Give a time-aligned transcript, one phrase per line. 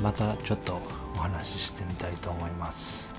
[0.00, 0.80] またちょっと
[1.14, 3.12] お話ししてみたいと思います。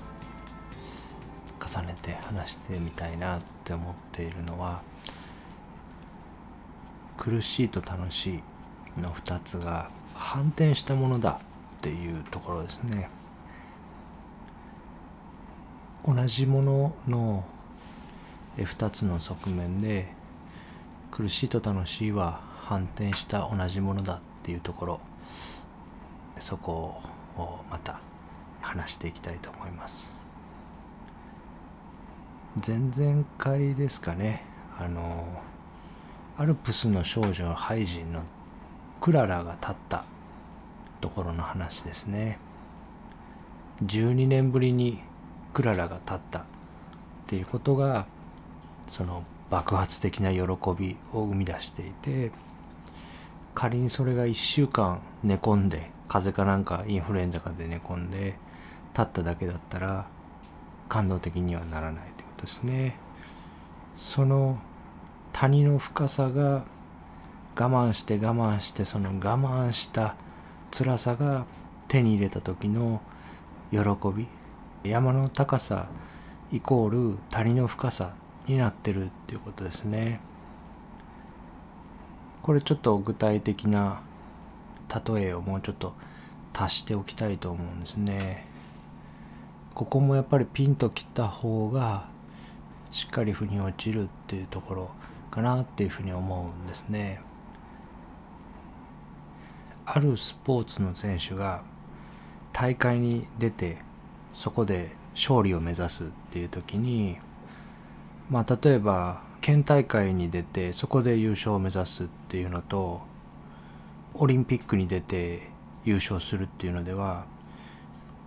[1.60, 4.82] 重ねて話してみたいなって思っているのは
[7.16, 8.40] 苦しいと楽し
[8.96, 11.40] いの2つが反転したものだ
[11.76, 13.08] っていうところですね。
[16.06, 17.44] 同じものの
[18.58, 20.12] 2つの側面で
[21.10, 25.00] 苦しいと楽しいは反転した同じものだっていうところ。
[26.38, 27.00] そこ
[27.36, 28.00] をまた
[28.60, 30.12] 話していきたいと思います。
[32.66, 34.44] 前々回ですかね
[34.78, 35.42] あの
[36.38, 38.22] アルプスの少女のハイジンの
[39.00, 40.04] クララが立った
[41.00, 42.38] ところの話ですね。
[43.84, 45.00] 12年ぶりに
[45.52, 46.42] クララが立ったっ
[47.26, 48.06] ていうことが
[48.86, 50.40] その爆発的な喜
[50.78, 52.30] びを生み出していて
[53.54, 58.36] 仮にそれが1週間寝込んで風邪かなんかインフルエンザかで寝込んで
[58.92, 60.06] 立っただけだったら
[60.88, 62.96] 感動的にはならないということですね。
[63.96, 64.58] その
[65.32, 66.64] 谷の深さが
[67.56, 70.16] 我慢して我慢してその我慢した
[70.72, 71.46] 辛さが
[71.88, 73.00] 手に入れた時の
[73.70, 73.78] 喜
[74.14, 74.26] び
[74.82, 75.86] 山の高さ
[76.52, 78.14] イコール谷の深さ
[78.46, 80.20] になってるっていうことですね。
[82.42, 84.02] これちょっと具体的な
[84.88, 85.94] 例えをもうちょっと
[86.52, 88.46] 足しておきたいと思うんですね。
[89.74, 92.08] ここもやっぱりピンときた方が
[92.92, 94.90] しっかり腑に落ちるっていうところ
[95.32, 97.20] かなっていうふうに思うんですね。
[99.86, 101.62] あるスポーツの選手が
[102.52, 103.78] 大会に出て
[104.32, 107.18] そこで勝利を目指すっていう時に
[108.30, 113.02] まあ例えば県大会に出てそこで優勝を目指すっていうのと
[114.14, 115.42] オリンピックに出て
[115.84, 117.26] 優勝するっていうのでは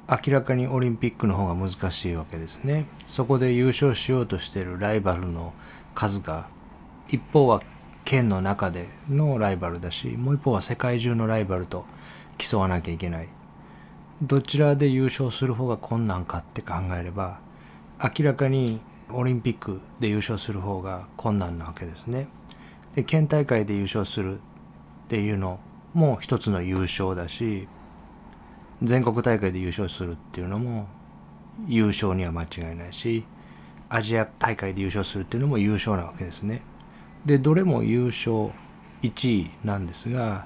[0.10, 2.88] 明らかにオリンピックの方が難しいわけですね。
[3.06, 5.54] そこで優勝しようとしてるライバルの
[5.94, 6.48] 数が
[7.10, 7.62] 一方は
[8.06, 11.86] 県の中でのライバルだしもう一方は世界中のライバルと
[12.38, 13.28] 競わなきゃいけない
[14.22, 17.40] どちらで優勝する方が困難かって考えれば
[18.02, 18.80] 明らかに
[19.12, 22.28] オリンピックで優勝する方が困難なわけですね。
[22.96, 24.40] で県大会で優勝するっ
[25.08, 25.60] ていうの
[25.98, 27.68] も一つの優勝だし
[28.84, 30.88] 全国大会で優勝するっていうのも
[31.68, 33.26] 優勝には間違いないし
[33.90, 36.62] アジア大会で優勝するっていうのも優勝なわけですね。
[37.26, 38.52] でどれも優勝
[39.02, 40.46] 1位なんですが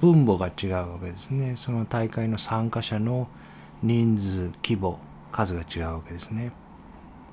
[0.00, 3.28] 分母が違うわけですねその大会の参加者の
[3.82, 4.98] 人数規模
[5.32, 6.52] 数が違うわけですね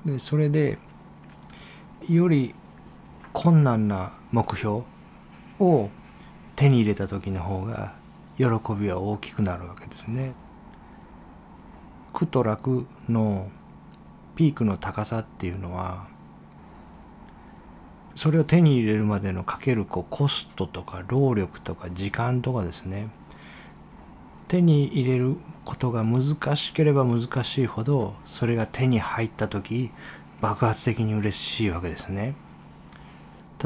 [0.04, 0.78] でそれで
[2.08, 2.54] より
[3.32, 4.82] 困難な目標
[5.58, 5.90] を
[6.56, 7.92] 手に入れた時の方が
[8.38, 8.44] 喜
[8.74, 10.32] びは大きくなるわけですね。
[12.12, 13.50] 苦と楽の
[14.34, 16.06] ピークの高さっていうのは
[18.14, 23.10] それを手に入れるまでのかけるこうコストとか労力とか時間とかですね。
[24.48, 29.90] 手に入れることが難しければ難しいほどそれが手に入った時
[30.40, 32.34] 爆発的に嬉しいわけですね。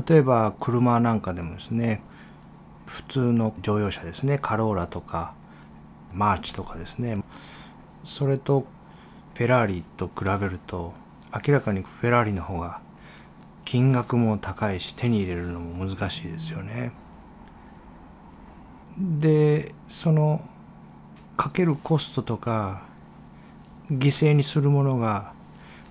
[0.08, 2.02] 例えば車なんかでもですね
[2.90, 5.32] 普通の乗用車ですねカローラとか
[6.12, 7.22] マーチとかですね
[8.02, 8.66] それと
[9.34, 10.92] フェラーリと比べると
[11.32, 12.80] 明らかにフェラーリの方が
[13.64, 16.92] 金額も高いし手に入れるのも難しいですよね。
[18.98, 20.44] でその
[21.36, 22.82] かけるコストとか
[23.90, 25.32] 犠牲にするものが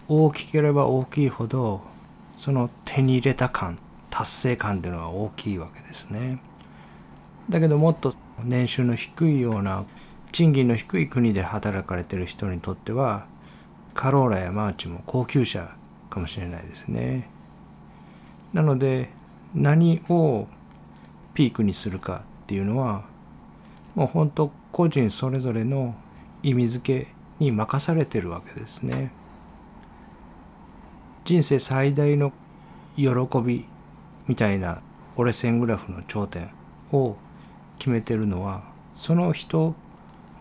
[0.09, 1.81] 大きければ大きいほど
[2.35, 6.41] その手に入れた感達成感っていうのは大きいわけですね。
[7.49, 8.13] だけどもっと
[8.43, 9.85] 年収の低いような
[10.31, 13.25] 賃金の低い国で働かれてる人にとっては
[13.95, 15.75] カローラやマーチも高級車
[16.09, 17.29] かもしれないですね。
[18.53, 19.09] なので
[19.53, 20.47] 何を
[21.33, 23.03] ピークにするかっていうのは
[23.95, 25.95] もう本当個人それぞれの
[26.43, 29.11] 意味付けに任されてるわけですね。
[31.25, 32.31] 人生最大の
[32.95, 33.07] 喜
[33.43, 33.65] び
[34.27, 34.81] みたいな
[35.15, 36.49] 折れ線グラフの頂点
[36.91, 37.17] を
[37.79, 38.61] 決めてるのは
[38.93, 39.73] その人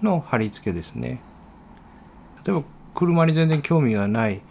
[0.02, 1.20] の貼り付けですね。
[2.44, 2.62] 例えば
[2.94, 4.43] 車に全然興味がない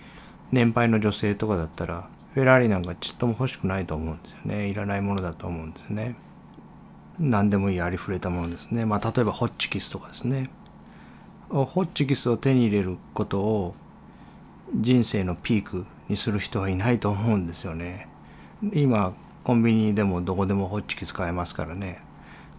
[0.52, 4.68] 年配の女性とかだったらフェラーリなんかちっとも欲しくないと思うんですよね。
[4.68, 6.16] いらないものだと思うんですね。
[7.20, 8.86] 何でもいいありふれたものですね。
[8.86, 10.50] まあ例えばホッチキスとかですね。
[11.50, 13.76] ホッチキスを手に入れることを
[14.76, 18.08] 人生のピークにする人はいないと思うんですよね。
[18.74, 19.14] 今
[19.44, 22.02] コンビニでもどこでもホッチキス買えますからね。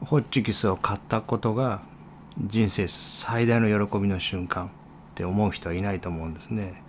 [0.05, 1.83] ホッチキスを買ったことが
[2.39, 4.71] 人生最大の喜びの瞬間っ
[5.15, 6.83] て思う人はいないと思うんですね。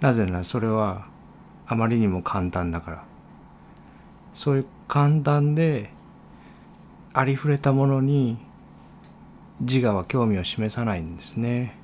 [0.00, 1.06] なぜならそれは
[1.66, 3.04] あまりにも簡単だから
[4.34, 5.90] そういう簡単で
[7.12, 8.36] ありふれたものに
[9.60, 11.78] 自我は興味を示さないんですね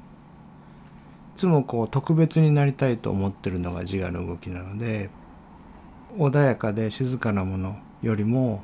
[1.35, 5.09] いつもこう特別になりたいと思ってるのが自我の動きなので
[6.17, 8.63] 穏やかで静かなものよりも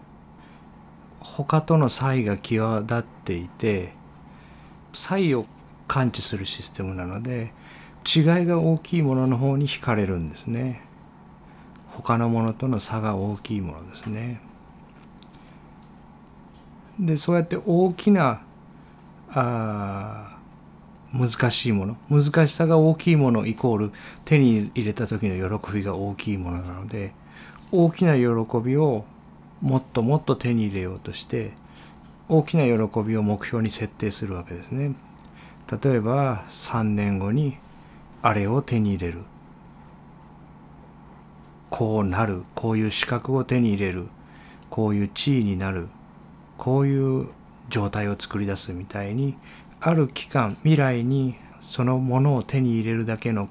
[1.21, 3.93] 他との差異が際立っていて
[4.93, 5.47] 差異を
[5.87, 7.53] 感知するシステムなので
[8.05, 10.83] 違いが大きいものの方に惹かれるんですね。
[11.89, 14.41] 他のものとの差が大きいものですね。
[16.99, 18.41] でそうやって大きな
[19.31, 20.37] あ
[21.13, 23.93] 難しいもの難しさが大きいものイコール
[24.25, 27.13] 手に入れた時の喜びが大きいものなので
[27.71, 28.23] 大きな喜
[28.63, 29.05] びを
[29.61, 31.53] もっともっと手に入れようとして
[32.29, 34.95] 大きな喜びを目標に設定するわけですね。
[35.83, 37.57] 例えば3年後に
[38.23, 39.23] あれを手に入れる。
[41.71, 42.45] こうなる。
[42.55, 44.09] こういう資格を手に入れる。
[44.71, 45.89] こういう地位になる。
[46.57, 47.29] こういう
[47.69, 49.37] 状態を作り出すみたいに
[49.81, 53.49] ある期間未来にそのものを手に入れるだけの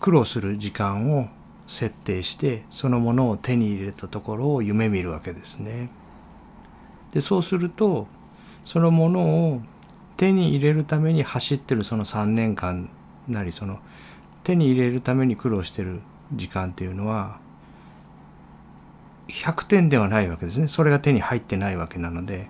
[0.00, 1.28] 苦労する時間を
[1.66, 5.88] 設定してそのものを手に入れたところを夢見るわけですね。
[7.12, 8.06] でそうすると
[8.64, 9.20] そのもの
[9.52, 9.62] を
[10.16, 12.90] 手に入れるために走ってるその3年間
[13.28, 13.78] なりその
[14.42, 16.00] 手に入れるために苦労してる
[16.34, 17.38] 時間っていうのは
[19.28, 22.48] 100点ではないわけですねそれが手に入ってないわけなので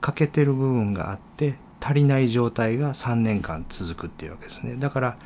[0.00, 5.16] 欠けてる部分があって足りない状態が3年間続くっていうわけですねだから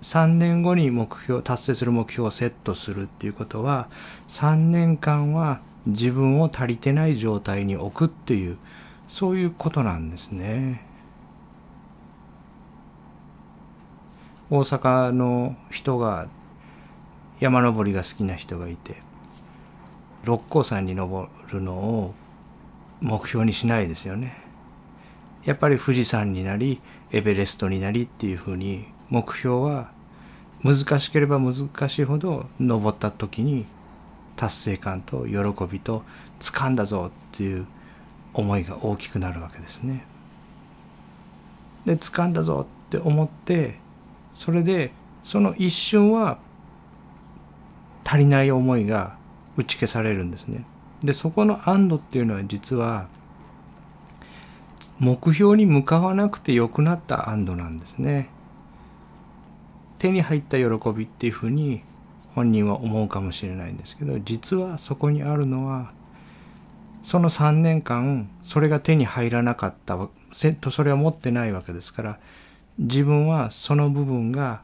[0.00, 3.88] 3年後に目標達成する目標をセットするっていうことは
[4.28, 8.58] 3年間は自分を足りてない状態に置くっていう
[9.08, 10.86] そういうことなんですね。
[14.50, 16.26] 大阪の人が
[17.40, 18.96] 山登りが好きな人がいて
[20.24, 22.14] 六甲山に登るのを
[23.00, 24.42] 目標にしないですよね。
[25.44, 26.80] やっぱり富士山になり
[27.12, 29.90] エベレストになりっていうふうに目標は
[30.62, 33.64] 難しければ難しいほど登った時に
[34.36, 35.38] 達成感と喜
[35.70, 36.02] びと
[36.40, 37.66] 掴んだぞっていう
[38.34, 40.04] 思いが大きくなるわけですね。
[41.84, 43.78] で掴んだぞって思って
[44.34, 46.38] それでその一瞬は
[48.04, 49.16] 足りない思いが
[49.56, 50.64] 打ち消されるんですね。
[51.02, 53.08] でそこの安堵っていうのは実は
[54.98, 58.30] 目標に向かわなくてよくなった安堵なんですね。
[59.98, 61.82] 手に入った喜びっていうふうに
[62.34, 65.92] 本人は思うかもしれないんですけど実はそこにあるのは
[67.02, 69.98] その3年間それが手に入らなかった
[70.32, 72.18] それは持ってないわけですから
[72.78, 74.62] 自分はその部分が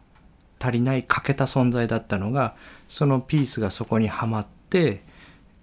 [0.61, 2.55] 足りない欠けた存在だったのが
[2.89, 5.03] そのピースがそこにはまって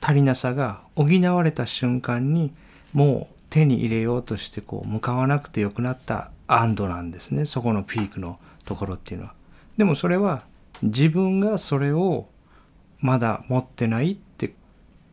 [0.01, 2.51] 足りなさが補われた瞬間に
[2.94, 9.40] もう手に入れようとしてこう向かわなくてよくなった安堵なんですねそこのピークのところっていうのは。
[9.77, 10.43] でもそれは
[10.81, 12.27] 自分がそれを
[12.99, 14.53] まだ持ってないって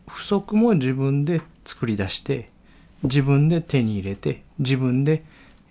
[0.06, 2.50] 不足も自分で作り出して
[3.02, 5.24] 自分で手に入れて自分で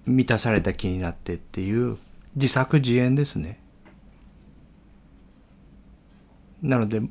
[0.06, 1.98] 満たされた気になってっていう
[2.36, 3.60] 自作自演ですね。
[6.62, 7.02] なので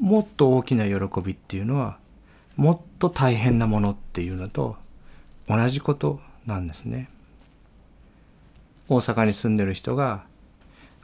[0.00, 1.98] もっと大きな喜びっていうのは
[2.56, 4.76] もっと大変なものっていうのと
[5.48, 7.08] 同じことなんですね。
[8.88, 10.24] 大阪に住んでる人が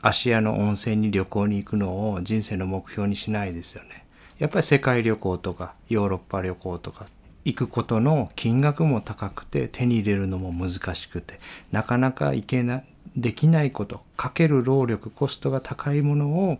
[0.02, 4.06] 芦屋の温泉に旅行に行くのを人生の目標にしないですよね。
[4.38, 7.06] やっぱり世界旅行とかヨーロッパ旅行とか
[7.44, 11.40] 行くことの金額も高くて手に入れるのも難しくて
[11.72, 12.82] なかなか行けな
[13.16, 16.58] できないことかける労力コストが高いものを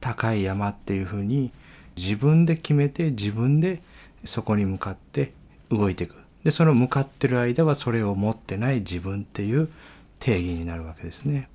[0.00, 1.50] 高い山っていうふうに
[1.96, 3.80] 自分で決めて自分で
[4.24, 5.32] そこに向かって
[5.70, 9.68] 動いていくでその向かってる間はそれを持ってない自分っていう
[10.18, 11.48] 定義になるわけですね。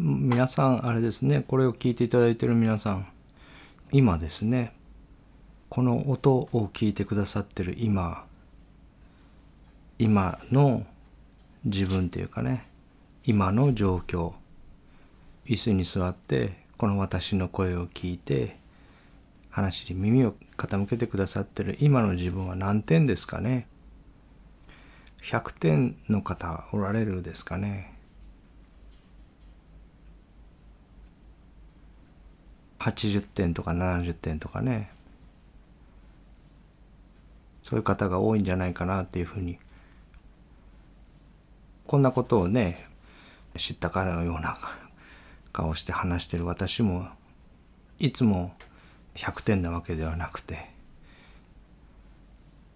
[0.00, 3.08] 皆さんあれですねこれを聞いていただいている皆さん
[3.90, 4.72] 今ですね
[5.68, 8.24] この音を聞いてくださってる今
[9.98, 10.86] 今の
[11.64, 12.68] 自分っていうかね
[13.24, 14.34] 今の状況
[15.46, 18.56] 椅子に座ってこの私の声を聞いて
[19.50, 23.66] 話に耳を傾けてくださってる今の自分は何点ですかね
[25.24, 27.97] ？100点の方おられるですかね？
[32.90, 34.90] 80点とか70点とかね
[37.62, 39.58] そういう方が多いんじゃないかなっていうふうに
[41.86, 42.86] こんなことをね
[43.56, 44.58] 知った彼のような
[45.52, 47.08] 顔して話してる私も
[47.98, 48.52] いつも
[49.16, 50.70] 100点なわけではなくて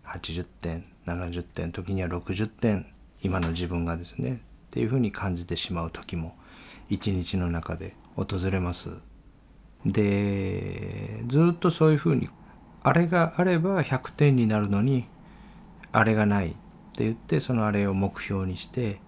[0.04, 2.87] 80点70点時には60点
[3.23, 4.38] 今の自分がですねっ
[4.71, 6.35] ていうふうに感じてしまう時も
[6.88, 8.90] 一日の中で訪れます。
[9.84, 12.28] でずっとそういうふうに
[12.82, 15.06] あれがあれば100点になるのに
[15.92, 16.50] あれがないっ
[16.94, 19.00] て言ってそのあれを目標にして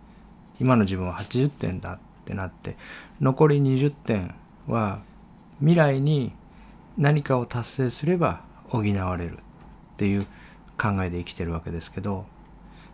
[0.61, 2.77] 今の自分は80点だってなって
[3.21, 4.35] 残り20点
[4.67, 5.03] は
[5.59, 6.33] 未来に
[6.97, 10.27] 何かを達成すれば補われるっていう
[10.79, 12.27] 考えで生きてるわけですけど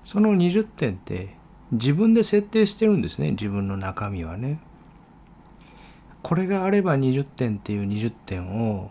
[0.04, 1.34] その20点って
[1.72, 4.58] 自分で設定してるんですね自分の中身はね。
[6.22, 8.90] これがあれば20点っていう20点を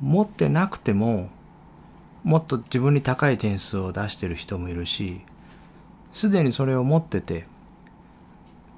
[0.00, 1.28] 持ってなくても
[2.24, 5.20] もっと自分に高い点数を出してる人もいるし
[6.12, 7.46] すでにそれを持ってて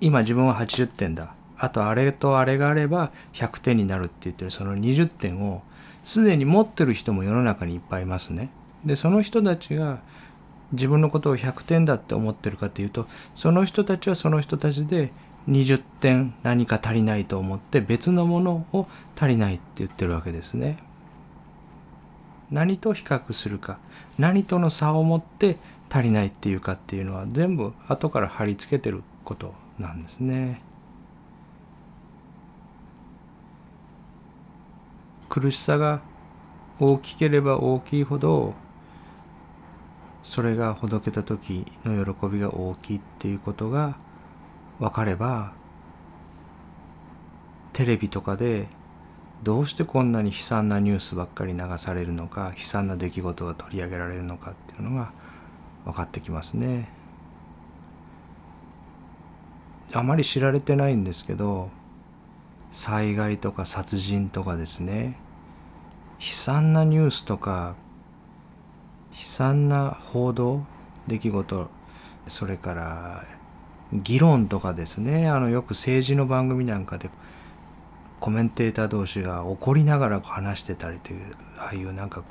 [0.01, 5.63] 今自分は80点だあとあれとあれがあれば100点になるって言ってるその20点を
[6.05, 8.51] すでに持ってる人も世の中にいっぱいいますね。
[8.85, 9.99] でその人たちが
[10.73, 15.13] 自分のことを100点だって思ってるかというとその人たちはその人たちで
[15.49, 20.79] 20点何か足りないと思って別のものを足りないって言ってるわけですね。
[22.51, 23.79] 何と比較するか
[24.19, 25.57] 何との差を持って
[25.91, 30.63] 足りないっていうかっていうのは全部後から貼り付けてることなんですね。
[35.29, 36.01] 苦しさが
[36.79, 38.55] 大きければ大きいほど
[40.23, 43.97] それがほどけた時の喜びが大きいっていうことが
[44.79, 45.53] 分かれば
[47.73, 48.69] テレビとかで
[49.43, 55.13] どうしてこんなに悲惨なニュースばっかり流されるのか悲惨な出来事が取り上げられるのかっていうのが
[55.85, 56.89] 分かってきますね。
[59.93, 61.71] あまり知られてないんですけど
[62.71, 65.17] 災害とか殺人とかですね
[66.19, 67.77] 悲惨なニュースとか
[69.13, 70.65] 悲惨な報道
[71.07, 71.71] 出来事
[72.29, 73.25] それから
[73.93, 77.11] 議論とかですねあのよく政治の番組なんかで
[78.21, 82.23] コメンテーター同士が怒りながら話してたりというああいうなんか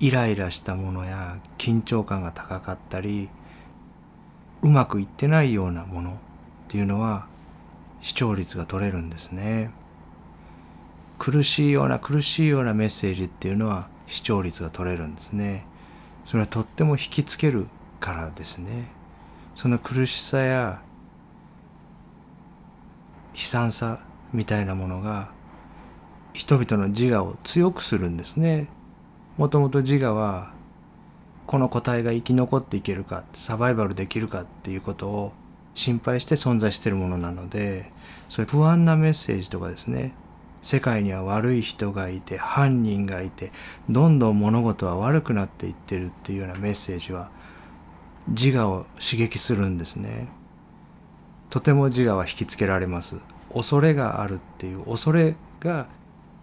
[0.00, 3.28] イライラしたものや緊張感が高かったり
[4.62, 6.14] うまくいってないようなものっ
[6.68, 7.26] ていうのは
[8.00, 9.70] 視聴率が取れるんですね。
[11.18, 15.64] 苦しいような苦しいようなメッセージっていうのは視聴率が取れるんですね。
[16.24, 17.66] それはとっても引きつける
[18.00, 18.88] からですね。
[19.54, 20.82] その苦しさや
[23.34, 24.00] 悲惨さ
[24.32, 25.30] みたいなものが
[26.32, 28.68] 人々の自我を強くするんですね。
[29.36, 30.52] もともと自我は
[31.46, 35.32] この個体が生き残っていけるかサバイバルできるかっていうことを
[35.74, 37.90] 心配して存在しているものなので
[38.28, 40.14] そういう不安なメッセージとかですね
[40.62, 43.52] 世界には悪い人がいて犯人がいて
[43.90, 47.28] どんどん物事は悪くなっていってるっていうようなメッセージは
[48.28, 50.28] 自我を刺激するんですね。
[51.50, 53.16] とても自我は引きつけられます。
[53.52, 55.86] 恐れがあるっていう恐れが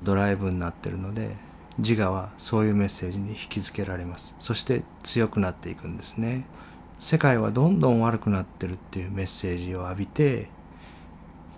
[0.03, 1.35] ドライブになってるので
[1.77, 4.35] 自我はそういうメッセージに引き付けられます。
[4.39, 6.45] そして強くなっていくんですね。
[6.99, 10.49] 世界はどんどん悪くなってるっていうメッセージを浴びて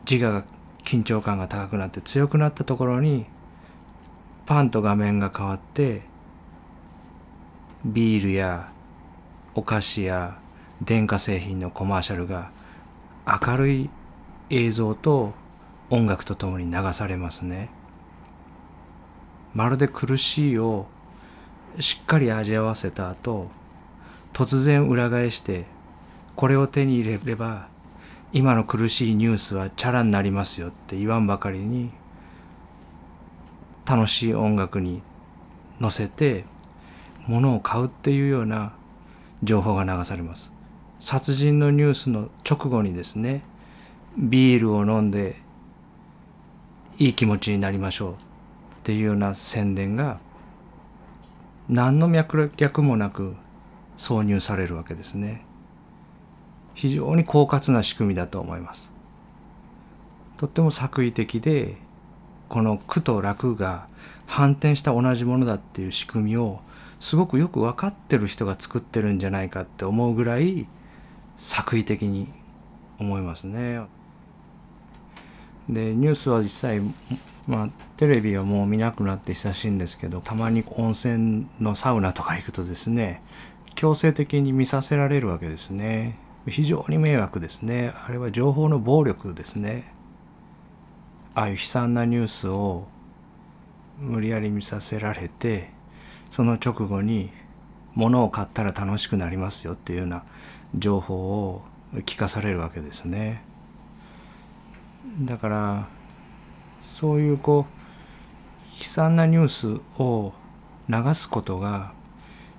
[0.10, 0.46] 自我が
[0.86, 3.26] 緊張感が高くなって強くなったところに
[4.46, 6.02] パンと画面が変わって
[7.86, 8.72] ビールや
[9.56, 10.38] お菓子や
[10.82, 12.52] 電化製品のコマーシャルが
[13.26, 13.90] 明るい
[14.50, 15.34] 映像と
[15.90, 17.70] 音楽とともに流されますね。
[19.54, 20.88] まるで苦しいを
[21.80, 23.50] しっかり味合わせた後
[24.34, 25.66] 突然裏返して
[26.36, 27.68] これを手に入れれば
[28.32, 31.92] 今の苦しいニュースはチャラになりますよって言わんばかりに
[33.86, 35.04] 楽しい音楽に
[35.80, 36.46] 乗せて
[37.28, 38.74] 物を買うっていうような
[39.44, 40.52] 情報が流されます。
[41.00, 43.44] 殺人のニュースの直後にですね
[44.18, 45.36] ビールを飲んで
[46.98, 48.16] いい気持ちになりましょうっ
[48.84, 50.20] ていうような宣伝が
[51.68, 53.36] 何の脈略もなく
[53.98, 55.46] 挿入されるわけですね。
[56.74, 58.92] 非常に狡猾な仕組みだと思います。
[60.38, 61.78] とっても作為的で
[62.50, 63.88] この苦と楽が
[64.26, 66.62] 反転した同じものだっていう仕組みを
[67.04, 70.68] すごくよく分かってる人が作ってるんじゃないかって思うぐらい
[71.36, 72.32] 作為的に
[72.98, 73.82] 思いますね。
[75.68, 76.82] でニュースは実際
[77.46, 83.22] まあテレビはもう見なくなって久しいんですけどたまに温泉のサウナとか行くとですね
[83.76, 86.18] 強制的に見させられるわけですね。
[86.48, 87.94] 非常に迷惑ですね。
[88.08, 89.94] あれは情報の暴力ですね。
[91.36, 92.88] ああいう悲惨なニュースを
[94.00, 95.83] 無理やり見させられて
[96.34, 97.30] その直後に
[97.94, 100.24] 物を買ったら楽しくなりますよっていうような
[100.76, 101.62] 情報を
[101.98, 103.44] 聞かされるわけですね
[105.22, 105.88] だから
[106.80, 110.34] そういうこう悲惨なニュースを
[110.90, 111.94] 流すことが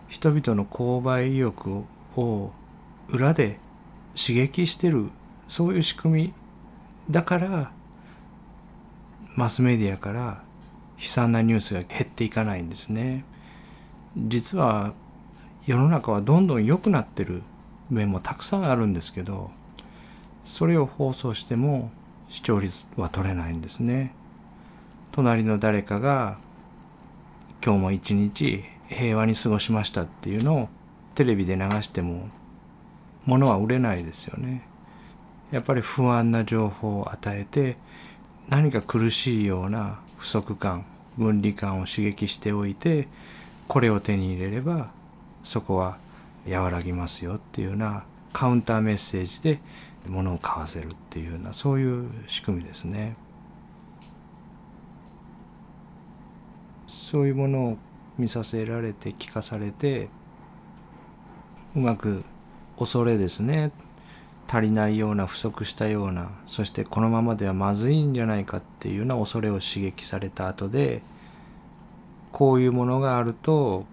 [0.09, 1.83] 人々の購買意欲
[2.14, 2.52] を
[3.09, 3.59] 裏で
[4.14, 5.11] 刺激してる
[5.49, 6.35] そういう仕組み
[7.11, 7.73] だから
[9.35, 10.45] マスメディアから
[10.97, 13.25] 悲惨なニュースが減っていかないんですね。
[14.16, 14.92] 実は
[15.66, 17.42] 世の中はどんどん良くなってる
[17.90, 19.50] 面もたくさんあるんですけど
[20.44, 21.90] それを放送しても
[22.28, 24.14] 視聴率は取れないんですね。
[25.12, 26.38] 隣の誰かが
[27.64, 30.68] 今日も一日平和に過ごしましたっていうのを
[31.14, 32.28] テレビで流しても
[33.25, 34.66] 物は売れないですよね。
[35.50, 37.76] やっぱり不安な情報を与えて
[38.49, 40.85] 何か苦しいような不足感
[41.16, 43.09] 分離感を刺激しておいて
[43.68, 44.90] これを手に入れれば
[45.42, 45.99] そこは
[46.49, 49.61] 和らぎますよっていうようなカウンターメッセージで
[50.06, 53.16] 物を買わせるっていうようなそういう仕組みですね。
[56.87, 57.78] そういうものを
[58.18, 60.09] 見させられて聞かされて
[61.75, 62.25] うまく
[62.78, 63.73] 恐れですね
[64.49, 71.02] 足りないような不足したようなそしてこのままではまずいんじゃないかっていうような恐れを刺激された後で
[72.35, 73.85] こういうものがあると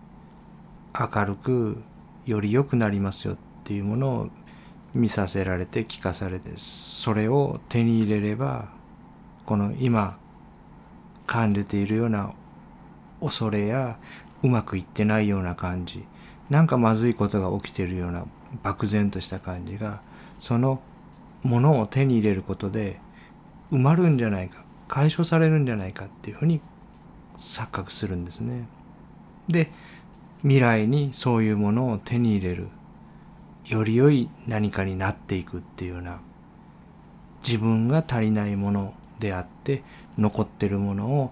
[1.00, 1.84] 明るく
[2.26, 4.30] より良くなりますよっていうものを
[4.96, 8.70] 見させられて聞かされてそれを手に入れれば
[9.46, 10.18] この今
[11.28, 12.34] 感じているような
[13.22, 14.00] 恐れや
[14.42, 16.04] うまくいってないような感じ
[16.50, 18.26] なんかまずいことが起きてるような
[18.64, 20.02] 漠然とした感じが
[20.40, 20.82] その
[21.44, 23.00] ものを手に入れることで
[23.72, 26.60] 埋まるんじゃないか解消されるんじゃないかっていうふうに
[27.38, 28.68] 錯覚するんですね。
[29.48, 29.72] で
[30.42, 32.68] 未来にそういうものを手に入れる
[33.66, 36.20] より良い何かになっていくっていうような
[37.46, 39.84] 自分が足りないものであって
[40.18, 41.32] 残ってるものを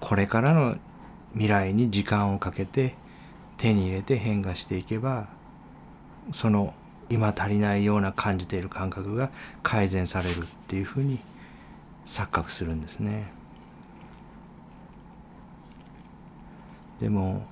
[0.00, 0.76] これからの
[1.32, 2.94] 未来に時間をかけて
[3.56, 5.28] 手に入れて変化していけば
[6.30, 6.74] その
[7.10, 9.30] 今足りないような感じている感覚が
[9.62, 11.18] 改善されるっていうふうに
[12.06, 13.37] 錯覚するんですね。
[17.00, 17.46] でも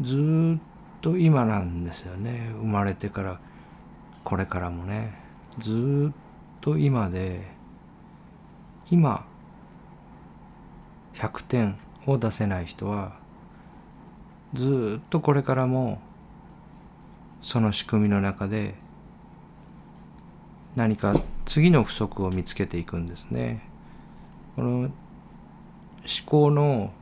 [0.00, 0.60] ずっ
[1.00, 3.40] と今なんですよね生まれてから
[4.24, 5.14] これからもね
[5.58, 6.14] ずっ
[6.60, 7.46] と今で
[8.90, 9.24] 今
[11.14, 13.16] 100点を出せない人は
[14.54, 16.00] ずっとこれからも
[17.42, 18.74] その仕組みの中で
[20.74, 23.62] 何か次の不足を見つけていくんですね。
[24.54, 24.92] この思
[26.24, 26.92] 考の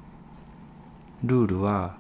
[1.25, 1.97] ルールは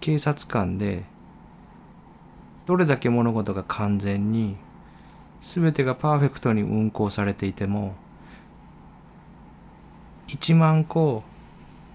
[0.00, 1.04] 警察官で
[2.66, 4.56] どれだけ物事が完全に
[5.40, 7.94] 全てがパーフェクトに運行されていても
[10.28, 11.22] 1万個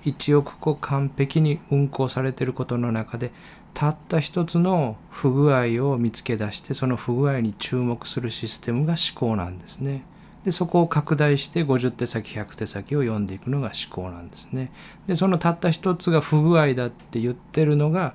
[0.06, 3.32] 1億個完璧に運行されていることの中で
[3.74, 10.04] たった一つの不具合を見つけ出してその不具合に注目するシステムが思考なんですね。
[10.46, 14.72] でそこを拡大して50手先100手先を読んでいくのが思考なんですね。
[15.08, 18.14] でそのたった一つが不具合だって言ってるのが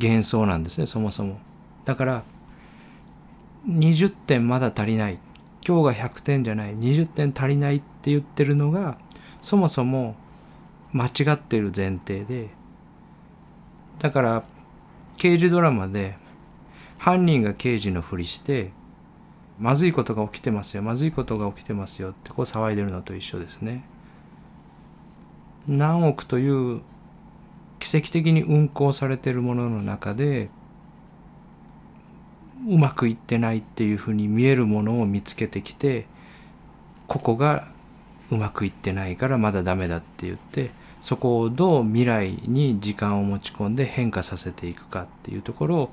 [0.00, 1.38] 幻想なんですねそもそも。
[1.84, 2.22] だから
[3.68, 5.18] 20点まだ足りない
[5.66, 8.98] 今日が100点じゃない20点足りないって言ってるのが
[9.40, 10.16] そもそも
[10.92, 12.50] 間違ってる前提で
[13.98, 14.44] だから
[15.16, 16.16] 刑事ドラマで
[16.98, 18.70] 犯人が刑事のふりして
[19.58, 23.84] まずいことが起きてますよまずいことが起きてますよってこう騒いでるのと一緒ですね。
[25.66, 26.82] 何億という
[27.78, 30.48] 奇跡的に運行されてるものの中で
[32.68, 36.06] うまくいってないっていうふうに見えるものを見つけてきて
[37.06, 37.68] ここが
[38.30, 45.90] うまくいってないからまだダメだって言ってそこをどう未来に時間を持ち込んで変化させていくかっていうところを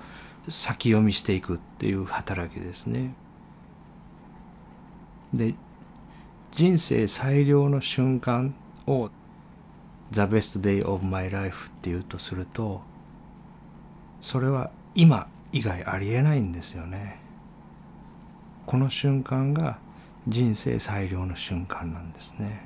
[0.49, 3.13] 先読みしていくっていう働きですね。
[5.33, 5.55] で
[6.51, 8.53] 人生最良の瞬間
[8.85, 9.09] を
[10.11, 12.81] The best day of my life っていうとすると
[14.21, 17.19] それは今以外ありえないんですよね。
[18.65, 19.77] この瞬間が
[20.27, 22.65] 人生最良の瞬間なんですね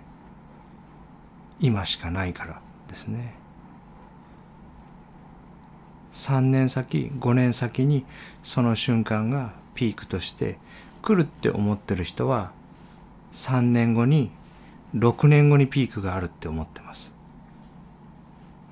[1.59, 3.33] 今しかないからですね
[6.11, 8.05] 3年先5年先に
[8.43, 10.57] その瞬間がピークとして
[11.01, 12.51] 来るって思ってる人は
[13.31, 14.31] 3年後に
[14.95, 17.13] 6年後にピークがあるって思ってます。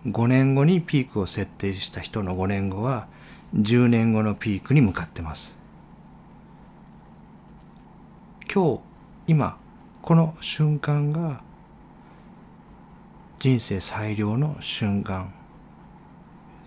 [0.08, 3.08] 5年後にピークを設定した人の5年後は
[3.56, 5.58] 10年後のピークに向かってます。
[8.54, 8.82] 今日
[9.28, 9.58] 今
[10.02, 11.42] この瞬間が
[13.40, 15.34] 人生最良の瞬間。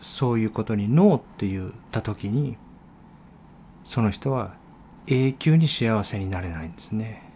[0.00, 2.56] そういうことにノーって言った時に
[3.82, 4.54] その人は
[5.08, 7.27] 永久に幸せになれないんですね。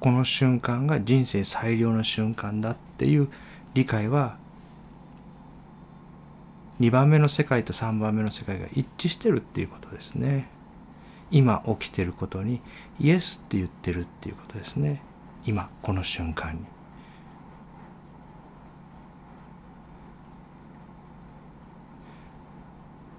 [0.00, 3.28] この瞬間が人生最良の瞬間だっていう
[3.74, 4.38] 理解は
[6.80, 10.48] 2番目の世界と3番目の世界が一致してるっていうことですね。
[11.30, 12.60] 今起きてることに
[12.98, 15.02] イエスって言ってるっていうことですね。
[15.44, 16.60] 今この瞬間に。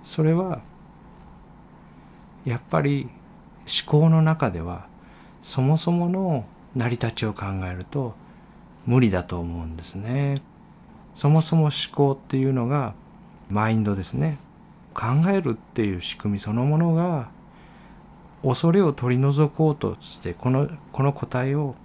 [0.04, 0.62] それは
[2.44, 3.08] やっぱり
[3.84, 4.88] 思考の中では
[5.40, 8.16] そもそもの成り立ちを考えると
[8.86, 10.36] 無理だと思うんですね。
[11.14, 12.94] そもそも思考っていうのが
[13.50, 14.38] マインドですね。
[14.94, 17.30] 考えるっていう仕組みそのものが
[18.44, 21.76] 恐れを取り除こうとしてこのこの個体を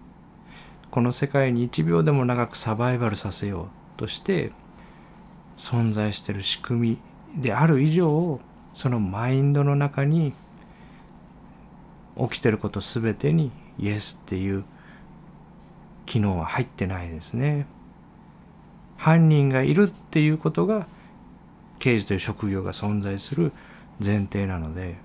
[0.91, 4.53] この世界に1秒でも長くサバイバルさせようとして
[5.57, 6.99] 存在している仕組
[7.35, 8.41] みである以上
[8.73, 10.33] そのマインドの中に
[12.19, 14.65] 起きてること全てにイエスっていう
[16.07, 17.67] 機能は入ってないですね。
[18.97, 20.87] 犯人がいるっていうことが
[21.79, 23.53] 刑事という職業が存在する
[24.05, 24.97] 前提なので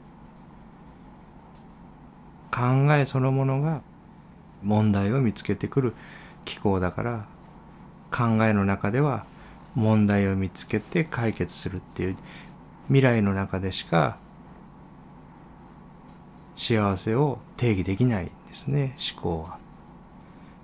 [2.52, 3.82] 考えそのものが
[4.64, 5.94] 問題を見つけてくる
[6.46, 7.26] 機構だから
[8.12, 9.26] 考えの中では
[9.76, 12.18] 問題を見つけて解決するっていう
[12.88, 14.18] 未来の中でしか
[16.56, 19.71] 幸せを定義できないんですね思考は。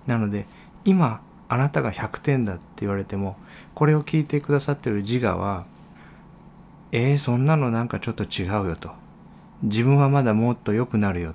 [0.07, 0.47] なので
[0.85, 3.37] 今あなたが100点だって言われても
[3.73, 5.65] これを聞いてくださってる自我は
[6.91, 8.91] えー、そんなのなんかちょっと違うよと。
[9.63, 11.33] 自分はまだもっと良くなるよ。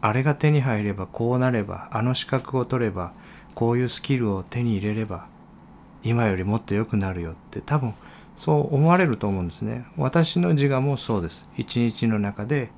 [0.00, 3.12] あれが手に入ればこうなればあの資格を取れば
[3.54, 5.26] こういうスキルを手に入れれば
[6.02, 7.60] 今よりもっと良くなるよって。
[7.60, 7.94] 多分
[8.34, 9.84] そう思われると思うんですね。
[9.96, 11.48] 私の自我もそうです。
[11.56, 12.70] 一日の中で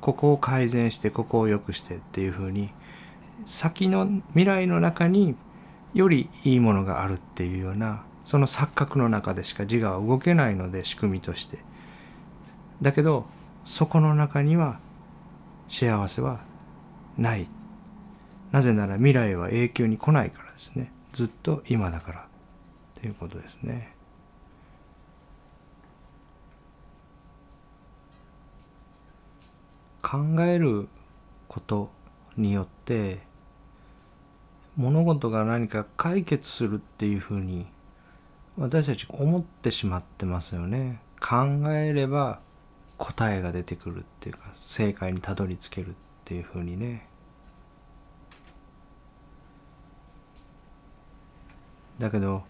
[0.00, 2.70] ここを改善してここを良くしてっていうふうに
[3.44, 5.36] 先の未来の中に
[5.92, 11.58] よりいいものがあるっていうようなその錯覚の中でしか自我は動けないので仕組みとして。
[12.82, 13.26] だけど
[13.64, 14.80] そこの中には
[15.68, 16.40] 幸せは
[17.16, 17.46] ない。
[18.50, 20.92] なぜなら未来は永久に来ないからですね。
[21.12, 22.26] ずっと今だから
[22.94, 23.94] ということですね。
[30.02, 30.88] 考える
[31.48, 31.90] こと
[32.36, 33.20] によって
[34.76, 37.66] 物事が何か解決するっていうふうに
[38.56, 41.00] 私たち思ってしまってますよね。
[41.20, 41.36] 考
[41.72, 42.40] えれば
[42.98, 45.92] 答えが出てくるっていうか正解にたどり着けるっ
[46.24, 47.06] ていうふうにね。
[51.98, 52.42] だけど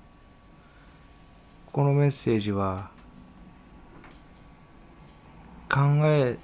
[1.73, 2.91] このメッセージは
[5.71, 6.39] 考え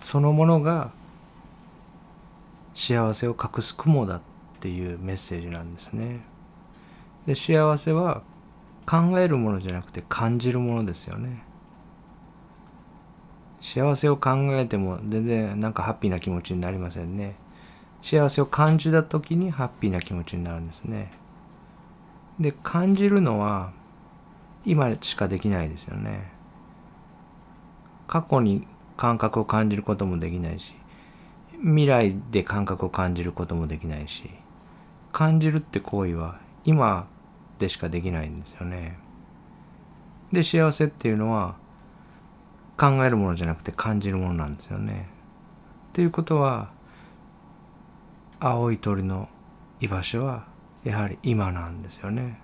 [0.00, 0.90] そのものが
[2.74, 4.20] 幸せを隠す雲だっ
[4.60, 6.20] ていうメッセージなんですね。
[7.26, 8.22] で幸せは
[8.86, 11.42] 考えるものじゃなくて感じるものですよね。
[13.60, 17.36] 幸せを考えても全然なんかハッピーな気持ちになりませんね。
[18.02, 21.12] 幸せを感じた時にハッピーな気持ちになるんですね。
[22.38, 23.72] で感じるのは
[24.64, 26.32] 今しかできないですよね。
[28.06, 30.74] 過去に感覚を感じることもできないし
[31.62, 34.30] 未来で感覚を感じることもできないし
[35.12, 37.06] 感じるって行為は今
[37.58, 38.98] でしかできないんですよね。
[40.32, 41.56] で幸せっていうのは
[42.76, 45.08] 考えるものじゃなくて感じるものなんですよね。
[45.90, 46.70] っていうことは
[48.38, 49.28] 青い鳥の
[49.80, 50.46] 居場所は
[50.84, 52.40] やはり今なんですよね。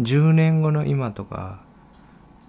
[0.00, 1.60] 10年後の今とか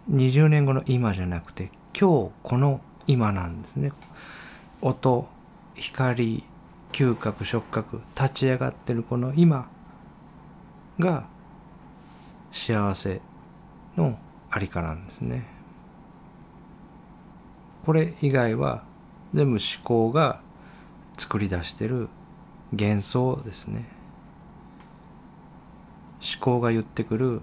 [0.10, 3.92] 20年後の今じゃなくて今日この今なんですね。
[4.82, 5.28] 音
[5.76, 6.44] 光
[6.92, 9.70] 嗅覚触覚立ち上がってるこの今
[11.00, 11.28] が
[12.52, 13.22] 幸せ
[13.96, 14.18] の
[14.50, 15.62] ありかなんですね。
[17.84, 18.84] これ以外は
[19.34, 20.42] 全部思考が
[21.18, 22.10] 作り出してる
[22.72, 23.86] 幻想ですね
[26.22, 27.42] 思考が言ってくる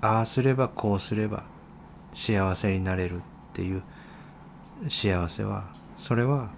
[0.00, 1.44] ああすればこうすれば
[2.14, 3.20] 幸せになれるっ
[3.52, 3.82] ていう
[4.88, 5.64] 幸せは
[5.96, 6.50] それは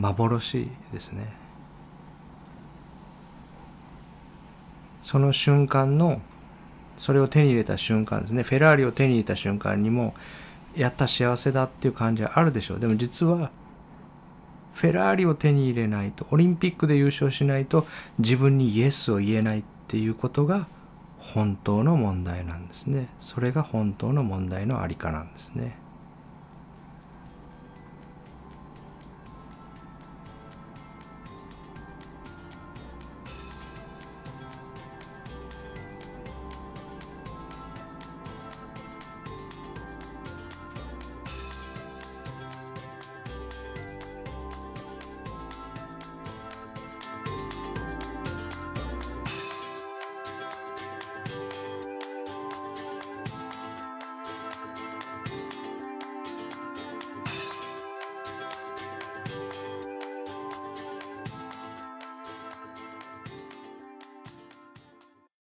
[0.00, 1.32] 幻ですね。
[5.02, 6.20] その瞬間の
[6.96, 8.42] それを手に入れた瞬間ですね。
[8.42, 10.14] フェラーリを手に入れた瞬間にも
[10.76, 12.80] やった幸せだっていう感じはあるでしょう。
[12.80, 13.50] でも実は
[14.74, 17.86] フェラーリを手に入れないとオリンピックで優勝しないと
[18.18, 20.68] 自分にイエスを言えないっていうことが
[21.18, 23.08] 本当の問題なんですね。
[23.18, 25.76] それが本当の問題のありかなんですね。